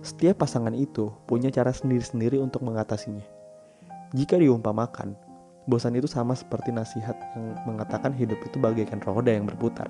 Setiap 0.03 0.43
pasangan 0.43 0.75
itu 0.75 1.15
punya 1.25 1.47
cara 1.47 1.71
sendiri-sendiri 1.71 2.37
untuk 2.43 2.67
mengatasinya. 2.67 3.23
Jika 4.11 4.35
diumpamakan, 4.35 5.15
bosan 5.63 5.95
itu 5.95 6.11
sama 6.11 6.35
seperti 6.35 6.75
nasihat 6.75 7.15
yang 7.31 7.55
mengatakan 7.63 8.11
hidup 8.11 8.37
itu 8.43 8.59
bagaikan 8.59 8.99
roda 9.07 9.31
yang 9.31 9.47
berputar. 9.47 9.87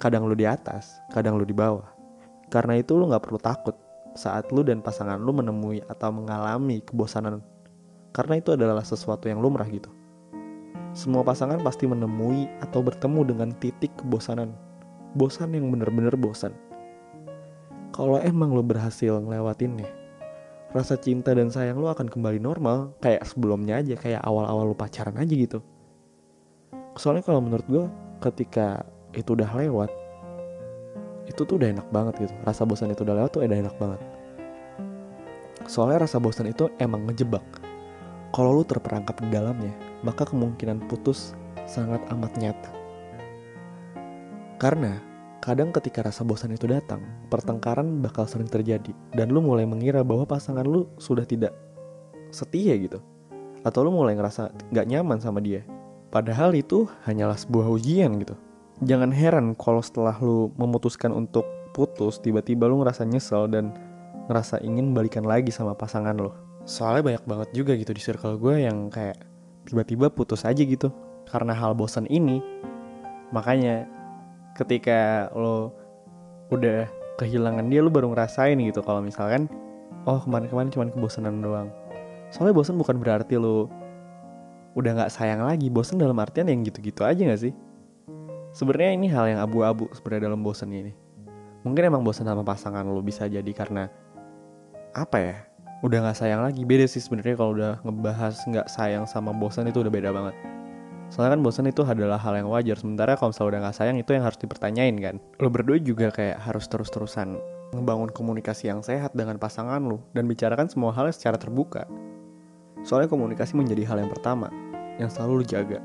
Kadang 0.00 0.24
lu 0.24 0.32
di 0.32 0.48
atas, 0.48 1.04
kadang 1.12 1.36
lu 1.36 1.44
di 1.44 1.52
bawah. 1.52 1.84
Karena 2.48 2.80
itu 2.80 2.96
lu 2.96 3.12
gak 3.12 3.28
perlu 3.28 3.36
takut 3.36 3.76
saat 4.16 4.48
lu 4.50 4.64
dan 4.64 4.80
pasangan 4.80 5.20
lu 5.20 5.36
menemui 5.36 5.84
atau 5.86 6.08
mengalami 6.10 6.80
kebosanan. 6.80 7.44
Karena 8.10 8.38
itu 8.38 8.54
adalah 8.54 8.82
sesuatu 8.82 9.30
yang 9.30 9.38
lumrah 9.38 9.66
gitu. 9.70 9.90
Semua 10.90 11.22
pasangan 11.22 11.62
pasti 11.62 11.86
menemui 11.86 12.50
atau 12.58 12.82
bertemu 12.82 13.20
dengan 13.22 13.48
titik 13.54 13.94
kebosanan. 13.98 14.50
Bosan 15.14 15.54
yang 15.54 15.70
bener-bener 15.70 16.14
bosan. 16.18 16.54
Kalau 17.94 18.18
emang 18.18 18.54
lo 18.54 18.62
berhasil 18.62 19.18
ngelewatinnya 19.22 20.00
rasa 20.70 20.94
cinta 20.94 21.34
dan 21.34 21.50
sayang 21.50 21.82
lo 21.82 21.90
akan 21.90 22.06
kembali 22.06 22.38
normal. 22.38 22.94
Kayak 23.02 23.26
sebelumnya 23.26 23.82
aja 23.82 23.94
kayak 23.98 24.22
awal-awal 24.22 24.70
lo 24.70 24.76
pacaran 24.78 25.18
aja 25.18 25.34
gitu. 25.34 25.58
Soalnya 26.98 27.26
kalau 27.26 27.42
menurut 27.42 27.66
gue 27.66 27.84
ketika 28.30 28.86
itu 29.14 29.34
udah 29.34 29.50
lewat 29.58 29.90
itu 31.26 31.46
tuh 31.46 31.62
udah 31.62 31.70
enak 31.70 31.86
banget 31.94 32.26
gitu. 32.26 32.34
Rasa 32.42 32.66
bosan 32.66 32.90
itu 32.90 33.06
udah 33.06 33.14
lewat 33.22 33.30
tuh 33.30 33.42
udah 33.46 33.58
enak 33.58 33.76
banget. 33.78 34.00
Soalnya 35.70 36.06
rasa 36.06 36.18
bosan 36.18 36.50
itu 36.50 36.66
emang 36.82 37.06
ngejebak 37.06 37.42
kalau 38.30 38.56
lo 38.56 38.62
terperangkap 38.64 39.18
di 39.22 39.28
dalamnya 39.30 39.74
maka 40.06 40.26
kemungkinan 40.26 40.86
putus 40.86 41.34
sangat 41.66 42.00
amat 42.10 42.32
nyata 42.38 42.70
karena 44.60 45.10
Kadang 45.40 45.72
ketika 45.72 46.04
rasa 46.04 46.20
bosan 46.20 46.52
itu 46.52 46.68
datang, 46.68 47.00
pertengkaran 47.32 48.04
bakal 48.04 48.28
sering 48.28 48.44
terjadi 48.44 48.92
dan 49.16 49.32
lu 49.32 49.40
mulai 49.40 49.64
mengira 49.64 50.04
bahwa 50.04 50.28
pasangan 50.28 50.68
lu 50.68 50.84
sudah 51.00 51.24
tidak 51.24 51.56
setia 52.28 52.76
gitu. 52.76 53.00
Atau 53.64 53.88
lu 53.88 53.90
mulai 53.90 54.12
ngerasa 54.20 54.52
gak 54.68 54.84
nyaman 54.84 55.16
sama 55.16 55.40
dia. 55.40 55.64
Padahal 56.12 56.52
itu 56.52 56.84
hanyalah 57.08 57.40
sebuah 57.40 57.72
ujian 57.72 58.20
gitu. 58.20 58.36
Jangan 58.84 59.16
heran 59.16 59.56
kalau 59.56 59.80
setelah 59.80 60.12
lu 60.20 60.52
memutuskan 60.60 61.08
untuk 61.08 61.48
putus, 61.72 62.20
tiba-tiba 62.20 62.68
lu 62.68 62.84
ngerasa 62.84 63.08
nyesel 63.08 63.48
dan 63.48 63.72
ngerasa 64.28 64.60
ingin 64.60 64.92
balikan 64.92 65.24
lagi 65.24 65.48
sama 65.48 65.72
pasangan 65.72 66.20
lo. 66.20 66.49
Soalnya 66.70 67.02
banyak 67.02 67.24
banget 67.26 67.48
juga 67.50 67.74
gitu 67.74 67.90
di 67.90 67.98
circle 67.98 68.38
gue 68.38 68.62
yang 68.62 68.94
kayak 68.94 69.18
tiba-tiba 69.66 70.06
putus 70.06 70.46
aja 70.46 70.62
gitu. 70.62 70.94
Karena 71.26 71.50
hal 71.50 71.74
bosan 71.74 72.06
ini, 72.06 72.38
makanya 73.34 73.90
ketika 74.54 75.26
lo 75.34 75.74
udah 76.54 76.86
kehilangan 77.18 77.66
dia 77.66 77.82
lo 77.82 77.90
baru 77.90 78.14
ngerasain 78.14 78.54
gitu 78.62 78.86
kalau 78.86 79.02
misalkan 79.02 79.50
oh 80.06 80.22
kemarin-kemarin 80.22 80.70
cuma 80.70 80.86
kebosanan 80.86 81.42
doang. 81.42 81.74
Soalnya 82.30 82.54
bosan 82.54 82.78
bukan 82.78 83.02
berarti 83.02 83.34
lo 83.34 83.66
udah 84.78 84.94
nggak 84.94 85.10
sayang 85.10 85.42
lagi 85.42 85.66
bosan 85.66 85.98
dalam 85.98 86.14
artian 86.22 86.46
yang 86.46 86.62
gitu-gitu 86.62 87.02
aja 87.02 87.18
gak 87.18 87.50
sih? 87.50 87.54
Sebenarnya 88.54 88.94
ini 88.94 89.10
hal 89.10 89.26
yang 89.26 89.42
abu-abu 89.42 89.90
sebenarnya 89.90 90.30
dalam 90.30 90.46
bosan 90.46 90.70
ini. 90.70 90.94
Mungkin 91.66 91.82
emang 91.90 92.06
bosan 92.06 92.30
sama 92.30 92.46
pasangan 92.46 92.86
lo 92.86 93.02
bisa 93.02 93.26
jadi 93.26 93.50
karena 93.50 93.90
apa 94.94 95.18
ya 95.18 95.49
udah 95.80 95.98
nggak 96.04 96.18
sayang 96.18 96.44
lagi 96.44 96.62
beda 96.68 96.84
sih 96.84 97.00
sebenarnya 97.00 97.34
kalau 97.40 97.56
udah 97.56 97.72
ngebahas 97.84 98.36
nggak 98.44 98.68
sayang 98.68 99.08
sama 99.08 99.32
bosan 99.32 99.68
itu 99.68 99.80
udah 99.80 99.92
beda 99.92 100.12
banget 100.12 100.36
Soalnya 101.10 101.34
kan 101.34 101.42
bosan 101.42 101.66
itu 101.66 101.82
adalah 101.82 102.22
hal 102.22 102.38
yang 102.38 102.46
wajar. 102.46 102.78
Sementara 102.78 103.18
kalau 103.18 103.34
misalnya 103.34 103.50
udah 103.50 103.60
gak 103.66 103.76
sayang 103.82 103.98
itu 103.98 104.14
yang 104.14 104.22
harus 104.22 104.38
dipertanyain 104.38 104.94
kan. 105.02 105.18
Lo 105.42 105.50
berdua 105.50 105.82
juga 105.82 106.14
kayak 106.14 106.38
harus 106.38 106.70
terus-terusan 106.70 107.34
ngebangun 107.74 108.14
komunikasi 108.14 108.70
yang 108.70 108.82
sehat 108.82 109.14
dengan 109.14 109.38
pasangan 109.38 109.82
lo 109.82 110.06
dan 110.14 110.30
bicarakan 110.30 110.70
semua 110.70 110.94
hal 110.94 111.10
secara 111.10 111.34
terbuka. 111.34 111.86
Soalnya 112.86 113.10
komunikasi 113.10 113.58
menjadi 113.58 113.90
hal 113.90 114.06
yang 114.06 114.10
pertama 114.10 114.54
yang 115.02 115.10
selalu 115.10 115.42
lo 115.42 115.44
jaga. 115.46 115.78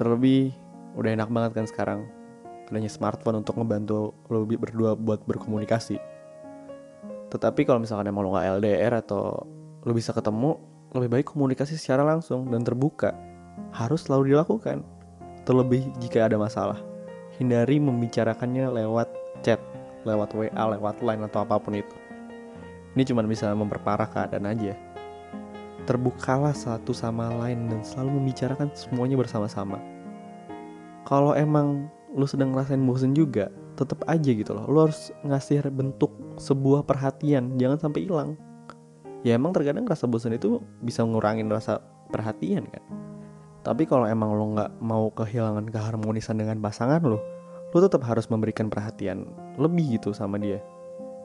Terlebih 0.00 0.56
udah 0.96 1.10
enak 1.20 1.28
banget 1.28 1.52
kan 1.60 1.66
sekarang 1.68 2.00
adanya 2.72 2.88
smartphone 2.88 3.44
untuk 3.44 3.60
ngebantu 3.60 4.16
lo 4.32 4.48
berdua 4.48 4.96
buat 4.96 5.20
berkomunikasi. 5.28 6.00
Tetapi 7.30 7.62
kalau 7.62 7.78
misalkan 7.78 8.10
emang 8.10 8.26
lo 8.26 8.34
gak 8.34 8.58
LDR 8.58 8.98
atau 8.98 9.46
lo 9.86 9.92
bisa 9.94 10.10
ketemu, 10.10 10.58
lebih 10.90 11.08
baik 11.08 11.26
komunikasi 11.30 11.78
secara 11.78 12.02
langsung 12.02 12.50
dan 12.50 12.66
terbuka 12.66 13.14
harus 13.70 14.06
selalu 14.06 14.34
dilakukan. 14.34 14.82
Terlebih 15.46 15.94
jika 16.02 16.26
ada 16.26 16.36
masalah. 16.36 16.78
Hindari 17.38 17.78
membicarakannya 17.80 18.68
lewat 18.68 19.08
chat, 19.40 19.62
lewat 20.04 20.34
WA, 20.36 20.64
lewat 20.76 21.00
line 21.00 21.22
atau 21.24 21.46
apa 21.46 21.56
pun 21.56 21.78
itu. 21.78 21.96
Ini 22.98 23.06
cuma 23.06 23.22
bisa 23.24 23.54
memperparah 23.54 24.10
keadaan 24.10 24.50
aja. 24.50 24.74
Terbukalah 25.86 26.52
satu 26.52 26.90
sama 26.90 27.30
lain 27.46 27.70
dan 27.70 27.80
selalu 27.86 28.20
membicarakan 28.20 28.68
semuanya 28.74 29.16
bersama-sama. 29.16 29.78
Kalau 31.06 31.32
emang 31.32 31.88
lu 32.12 32.26
sedang 32.26 32.52
ngerasain 32.52 32.82
bosen 32.82 33.14
juga, 33.16 33.48
tetap 33.80 34.04
aja 34.04 34.30
gitu 34.30 34.52
loh. 34.52 34.68
Lu 34.68 34.78
harus 34.84 35.08
ngasih 35.24 35.64
bentuk 35.72 36.12
sebuah 36.36 36.84
perhatian, 36.84 37.56
jangan 37.56 37.80
sampai 37.80 38.04
hilang. 38.04 38.36
Ya 39.24 39.36
emang 39.36 39.56
terkadang 39.56 39.88
rasa 39.88 40.04
bosan 40.04 40.36
itu 40.36 40.60
bisa 40.84 41.04
ngurangin 41.04 41.48
rasa 41.48 41.80
perhatian 42.12 42.68
kan 42.68 42.84
tapi 43.60 43.84
kalau 43.84 44.08
emang 44.08 44.32
lo 44.32 44.56
nggak 44.56 44.72
mau 44.80 45.12
kehilangan 45.12 45.68
keharmonisan 45.68 46.40
dengan 46.40 46.56
pasangan 46.64 47.04
lo, 47.04 47.20
lo 47.70 47.78
tetap 47.78 48.00
harus 48.08 48.32
memberikan 48.32 48.72
perhatian 48.72 49.28
lebih 49.60 50.00
gitu 50.00 50.16
sama 50.16 50.40
dia. 50.40 50.64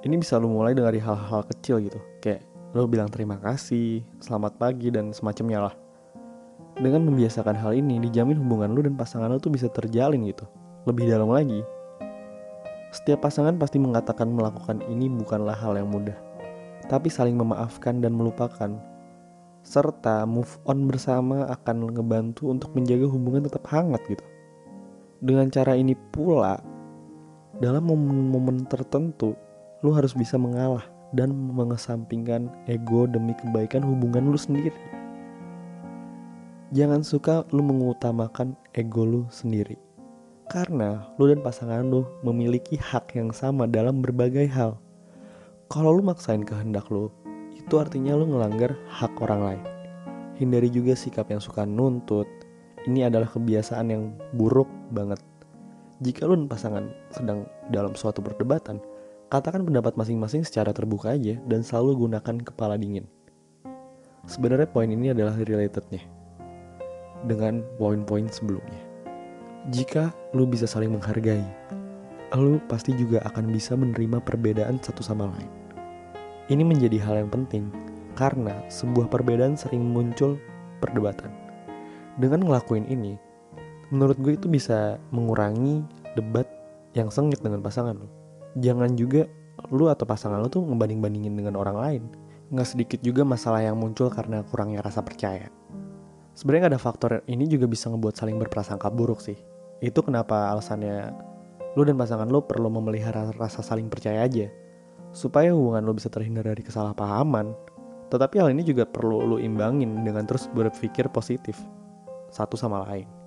Ini 0.04 0.20
bisa 0.20 0.36
lo 0.38 0.52
mulai 0.52 0.76
dari 0.76 1.00
hal-hal 1.00 1.48
kecil 1.48 1.80
gitu, 1.80 2.00
kayak 2.20 2.44
lo 2.76 2.86
bilang 2.92 3.08
terima 3.08 3.40
kasih, 3.40 4.04
selamat 4.20 4.60
pagi 4.60 4.92
dan 4.92 5.16
semacamnya 5.16 5.72
lah. 5.72 5.76
Dengan 6.76 7.08
membiasakan 7.08 7.56
hal 7.56 7.72
ini, 7.72 8.04
dijamin 8.04 8.36
hubungan 8.36 8.76
lo 8.76 8.84
dan 8.84 9.00
pasangan 9.00 9.32
lo 9.32 9.40
tuh 9.40 9.56
bisa 9.56 9.72
terjalin 9.72 10.28
gitu. 10.28 10.44
Lebih 10.84 11.08
dalam 11.08 11.32
lagi, 11.32 11.64
setiap 12.96 13.28
pasangan 13.28 13.60
pasti 13.60 13.76
mengatakan 13.76 14.32
melakukan 14.32 14.80
ini 14.88 15.12
bukanlah 15.12 15.52
hal 15.52 15.76
yang 15.76 15.92
mudah, 15.92 16.16
tapi 16.88 17.12
saling 17.12 17.36
memaafkan 17.36 18.00
dan 18.00 18.16
melupakan 18.16 18.72
serta 19.68 20.24
move 20.24 20.56
on 20.64 20.88
bersama 20.88 21.44
akan 21.52 21.92
ngebantu 21.92 22.48
untuk 22.48 22.72
menjaga 22.72 23.04
hubungan 23.12 23.44
tetap 23.44 23.68
hangat 23.68 24.00
gitu. 24.08 24.24
Dengan 25.20 25.52
cara 25.52 25.76
ini 25.76 25.92
pula, 26.16 26.56
dalam 27.60 27.84
momen-momen 27.84 28.64
tertentu, 28.72 29.36
lu 29.84 29.92
harus 29.92 30.16
bisa 30.16 30.40
mengalah 30.40 30.88
dan 31.12 31.36
mengesampingkan 31.36 32.48
ego 32.72 33.12
demi 33.12 33.36
kebaikan 33.36 33.84
hubungan 33.84 34.32
lu 34.32 34.40
sendiri. 34.40 34.80
Jangan 36.72 37.04
suka 37.04 37.44
lu 37.52 37.60
mengutamakan 37.60 38.56
ego 38.72 39.04
lu 39.04 39.22
sendiri. 39.28 39.85
Karena 40.46 41.10
lu 41.18 41.26
dan 41.26 41.42
pasangan 41.42 41.82
lu 41.82 42.06
memiliki 42.22 42.78
hak 42.78 43.18
yang 43.18 43.34
sama 43.34 43.66
dalam 43.66 44.06
berbagai 44.06 44.46
hal. 44.46 44.78
Kalau 45.74 45.98
lu 45.98 46.06
maksain 46.06 46.46
kehendak 46.46 46.86
lu, 46.94 47.10
itu 47.58 47.82
artinya 47.82 48.14
lo 48.14 48.30
ngelanggar 48.30 48.78
hak 48.86 49.18
orang 49.26 49.42
lain. 49.42 49.62
Hindari 50.38 50.70
juga 50.70 50.94
sikap 50.94 51.34
yang 51.34 51.42
suka 51.42 51.66
nuntut. 51.66 52.30
Ini 52.86 53.10
adalah 53.10 53.26
kebiasaan 53.26 53.90
yang 53.90 54.14
buruk 54.38 54.70
banget. 54.94 55.18
Jika 56.06 56.30
lo 56.30 56.38
dan 56.38 56.46
pasangan 56.46 56.86
sedang 57.10 57.50
dalam 57.74 57.98
suatu 57.98 58.22
perdebatan, 58.22 58.78
katakan 59.34 59.66
pendapat 59.66 59.98
masing-masing 59.98 60.46
secara 60.46 60.70
terbuka 60.70 61.18
aja 61.18 61.42
dan 61.50 61.66
selalu 61.66 62.06
gunakan 62.06 62.38
kepala 62.46 62.78
dingin. 62.78 63.10
Sebenarnya 64.30 64.70
poin 64.70 64.94
ini 64.94 65.10
adalah 65.10 65.34
relatednya 65.34 66.06
dengan 67.26 67.66
poin-poin 67.82 68.30
sebelumnya. 68.30 68.85
Jika 69.74 70.14
lo 70.38 70.46
bisa 70.46 70.70
saling 70.70 70.94
menghargai, 70.94 71.42
lo 72.38 72.62
pasti 72.70 72.94
juga 72.94 73.26
akan 73.26 73.50
bisa 73.50 73.74
menerima 73.74 74.22
perbedaan 74.22 74.78
satu 74.78 75.02
sama 75.02 75.26
lain. 75.26 75.50
Ini 76.54 76.62
menjadi 76.62 77.02
hal 77.02 77.26
yang 77.26 77.34
penting 77.34 77.74
karena 78.14 78.54
sebuah 78.70 79.10
perbedaan 79.10 79.58
sering 79.58 79.82
muncul 79.82 80.38
perdebatan. 80.86 81.34
Dengan 82.22 82.46
ngelakuin 82.46 82.86
ini, 82.94 83.18
menurut 83.90 84.22
gue 84.22 84.38
itu 84.38 84.46
bisa 84.46 85.02
mengurangi 85.10 85.82
debat 86.14 86.46
yang 86.94 87.10
sengit 87.10 87.42
dengan 87.42 87.66
pasangan 87.66 87.98
lo. 87.98 88.06
Jangan 88.62 88.94
juga 88.94 89.26
lu 89.74 89.90
atau 89.90 90.06
pasangan 90.06 90.46
lo 90.46 90.48
tuh 90.48 90.62
ngebanding-bandingin 90.62 91.34
dengan 91.34 91.58
orang 91.58 91.78
lain. 91.82 92.04
Nggak 92.54 92.70
sedikit 92.70 93.00
juga 93.02 93.26
masalah 93.26 93.66
yang 93.66 93.82
muncul 93.82 94.14
karena 94.14 94.46
kurangnya 94.46 94.86
rasa 94.86 95.02
percaya. 95.02 95.50
Sebenarnya 96.38 96.78
ada 96.78 96.78
faktor 96.78 97.26
ini 97.26 97.50
juga 97.50 97.66
bisa 97.66 97.90
ngebuat 97.90 98.14
saling 98.14 98.38
berprasangka 98.38 98.94
buruk 98.94 99.26
sih. 99.26 99.55
Itu 99.80 100.04
kenapa 100.04 100.52
alasannya 100.52 101.12
lu 101.76 101.84
dan 101.84 102.00
pasangan 102.00 102.32
lo 102.32 102.44
perlu 102.44 102.72
memelihara 102.72 103.32
rasa 103.36 103.60
saling 103.60 103.92
percaya 103.92 104.24
aja. 104.24 104.48
Supaya 105.16 105.56
hubungan 105.56 105.84
lo 105.84 105.96
bisa 105.96 106.12
terhindar 106.12 106.48
dari 106.48 106.64
kesalahpahaman. 106.64 107.52
Tetapi 108.12 108.36
hal 108.40 108.52
ini 108.54 108.64
juga 108.64 108.88
perlu 108.88 109.24
lo 109.24 109.38
imbangin 109.42 110.04
dengan 110.06 110.24
terus 110.24 110.48
berpikir 110.52 111.12
positif. 111.12 111.60
Satu 112.32 112.56
sama 112.60 112.84
lain 112.88 113.26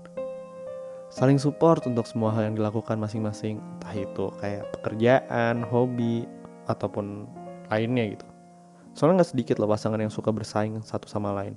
saling 1.08 1.40
support 1.40 1.80
untuk 1.88 2.04
semua 2.04 2.28
hal 2.36 2.52
yang 2.52 2.56
dilakukan 2.60 3.00
masing-masing 3.00 3.56
entah 3.58 3.94
itu 3.96 4.28
kayak 4.44 4.68
pekerjaan, 4.76 5.64
hobi 5.64 6.28
ataupun 6.68 7.24
lainnya 7.72 8.12
gitu. 8.16 8.26
Soalnya 8.92 9.24
nggak 9.24 9.30
sedikit 9.32 9.56
loh 9.56 9.70
pasangan 9.72 10.00
yang 10.00 10.12
suka 10.12 10.28
bersaing 10.28 10.84
satu 10.84 11.08
sama 11.08 11.32
lain, 11.32 11.56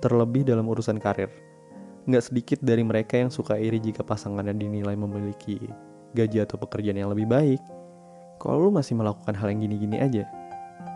terlebih 0.00 0.48
dalam 0.48 0.64
urusan 0.64 0.96
karir. 0.96 1.28
Nggak 2.06 2.24
sedikit 2.30 2.58
dari 2.62 2.86
mereka 2.86 3.18
yang 3.18 3.30
suka 3.34 3.58
iri 3.58 3.82
jika 3.82 4.06
pasangannya 4.06 4.54
dinilai 4.54 4.94
memiliki 4.94 5.58
gaji 6.14 6.38
atau 6.46 6.56
pekerjaan 6.56 6.96
yang 7.02 7.10
lebih 7.10 7.26
baik. 7.26 7.60
Kalau 8.38 8.68
lu 8.68 8.70
masih 8.70 8.94
melakukan 8.94 9.34
hal 9.34 9.50
yang 9.50 9.64
gini-gini 9.66 9.96
aja, 9.98 10.22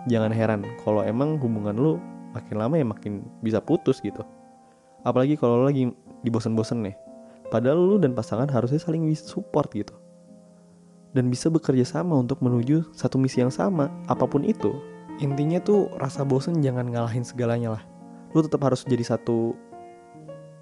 jangan 0.06 0.30
heran 0.30 0.62
kalau 0.86 1.02
emang 1.02 1.40
hubungan 1.40 1.74
lu 1.74 1.92
makin 2.30 2.56
lama 2.62 2.78
ya 2.78 2.86
makin 2.86 3.26
bisa 3.42 3.58
putus 3.58 3.98
gitu. 3.98 4.22
Apalagi 5.02 5.34
kalau 5.34 5.64
lu 5.64 5.64
lagi 5.66 5.84
dibosen-bosen 6.22 6.84
nih, 6.84 6.94
Padahal 7.50 7.82
lu 7.82 7.98
dan 7.98 8.14
pasangan 8.14 8.46
harusnya 8.46 8.78
saling 8.78 9.10
support 9.18 9.74
gitu. 9.74 9.92
Dan 11.10 11.26
bisa 11.26 11.50
bekerja 11.50 11.82
sama 11.82 12.14
untuk 12.14 12.38
menuju 12.38 12.94
satu 12.94 13.18
misi 13.18 13.42
yang 13.42 13.50
sama, 13.50 13.90
apa 14.06 14.22
pun 14.30 14.46
itu. 14.46 14.70
Intinya 15.18 15.58
tuh 15.58 15.90
rasa 15.98 16.22
bosen 16.22 16.62
jangan 16.62 16.86
ngalahin 16.86 17.26
segalanya 17.26 17.74
lah. 17.76 17.82
Lu 18.30 18.46
tetap 18.46 18.62
harus 18.62 18.86
jadi 18.86 19.02
satu 19.02 19.58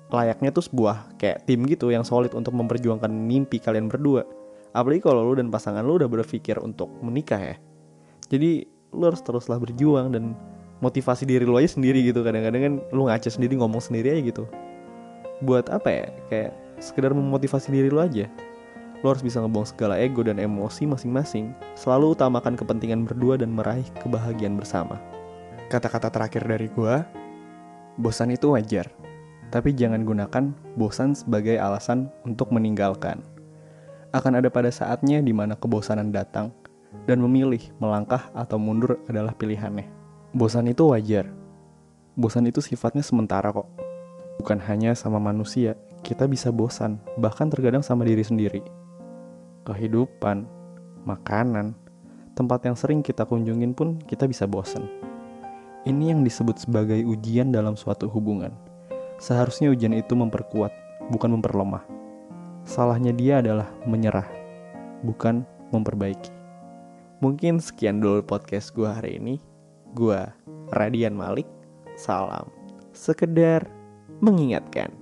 layaknya 0.08 0.50
tuh 0.52 0.64
sebuah 0.64 1.20
kayak 1.20 1.44
tim 1.44 1.64
gitu 1.68 1.92
yang 1.92 2.04
solid 2.04 2.32
untuk 2.32 2.56
memperjuangkan 2.56 3.12
mimpi 3.12 3.60
kalian 3.60 3.92
berdua. 3.92 4.24
Apalagi 4.72 5.04
kalau 5.04 5.24
lu 5.24 5.36
dan 5.36 5.52
pasangan 5.52 5.84
lu 5.84 6.00
udah 6.00 6.08
berpikir 6.08 6.60
untuk 6.60 6.88
menikah 7.00 7.40
ya. 7.40 7.56
Jadi 8.28 8.68
lu 8.92 9.04
harus 9.04 9.20
teruslah 9.20 9.60
berjuang 9.60 10.12
dan 10.12 10.32
motivasi 10.80 11.28
diri 11.28 11.44
lu 11.44 11.56
aja 11.56 11.76
sendiri 11.76 12.04
gitu. 12.04 12.24
Kadang-kadang 12.24 12.62
kan 12.62 12.74
lu 12.92 13.08
ngaca 13.08 13.28
sendiri 13.28 13.56
ngomong 13.60 13.80
sendiri 13.80 14.16
aja 14.16 14.22
gitu. 14.24 14.44
Buat 15.44 15.72
apa 15.72 15.88
ya? 15.88 16.06
Kayak 16.28 16.52
sekedar 16.80 17.12
memotivasi 17.12 17.72
diri 17.72 17.88
lo 17.92 18.00
aja. 18.00 18.28
Lo 19.04 19.14
harus 19.14 19.22
bisa 19.22 19.38
ngebuang 19.38 19.68
segala 19.68 19.94
ego 20.00 20.26
dan 20.26 20.42
emosi 20.42 20.88
masing-masing. 20.88 21.54
Selalu 21.78 22.18
utamakan 22.18 22.58
kepentingan 22.58 23.06
berdua 23.06 23.38
dan 23.38 23.54
meraih 23.54 23.86
kebahagiaan 24.02 24.58
bersama. 24.58 24.98
Kata-kata 25.68 26.10
terakhir 26.10 26.48
dari 26.48 26.66
gua, 26.72 27.06
bosan 28.00 28.34
itu 28.34 28.50
wajar. 28.56 28.90
Tapi 29.48 29.72
jangan 29.72 30.04
gunakan 30.04 30.52
bosan 30.76 31.16
sebagai 31.16 31.56
alasan 31.56 32.12
untuk 32.28 32.52
meninggalkan. 32.52 33.24
Akan 34.12 34.36
ada 34.36 34.52
pada 34.52 34.68
saatnya 34.68 35.24
di 35.24 35.32
mana 35.32 35.56
kebosanan 35.56 36.12
datang 36.12 36.52
dan 37.08 37.20
memilih 37.20 37.60
melangkah 37.80 38.28
atau 38.36 38.60
mundur 38.60 39.00
adalah 39.08 39.32
pilihannya. 39.32 39.88
Bosan 40.36 40.68
itu 40.68 40.92
wajar. 40.92 41.32
Bosan 42.16 42.48
itu 42.48 42.60
sifatnya 42.60 43.00
sementara 43.00 43.48
kok. 43.52 43.68
Bukan 44.40 44.60
hanya 44.68 44.92
sama 44.92 45.16
manusia, 45.16 45.74
kita 46.04 46.28
bisa 46.28 46.52
bosan, 46.52 47.00
bahkan 47.16 47.48
terkadang 47.48 47.80
sama 47.80 48.04
diri 48.04 48.22
sendiri. 48.22 48.60
Kehidupan, 49.64 50.44
makanan, 51.08 51.72
tempat 52.36 52.68
yang 52.68 52.76
sering 52.76 53.00
kita 53.00 53.24
kunjungin 53.24 53.72
pun 53.72 53.98
kita 54.04 54.28
bisa 54.28 54.44
bosan. 54.44 54.86
Ini 55.88 56.12
yang 56.12 56.20
disebut 56.20 56.68
sebagai 56.68 57.00
ujian 57.02 57.48
dalam 57.48 57.74
suatu 57.74 58.06
hubungan. 58.12 58.67
Seharusnya 59.18 59.74
ujian 59.74 59.90
itu 59.98 60.14
memperkuat, 60.14 60.70
bukan 61.10 61.38
memperlemah. 61.38 61.82
Salahnya 62.62 63.10
dia 63.10 63.42
adalah 63.42 63.66
menyerah, 63.82 64.26
bukan 65.02 65.42
memperbaiki. 65.74 66.30
Mungkin 67.18 67.58
sekian 67.58 67.98
dulu 67.98 68.22
podcast 68.22 68.70
gue 68.78 68.86
hari 68.86 69.18
ini. 69.18 69.42
Gue 69.90 70.22
Radian 70.70 71.18
Malik. 71.18 71.50
Salam. 71.98 72.46
Sekedar 72.94 73.66
mengingatkan. 74.22 74.94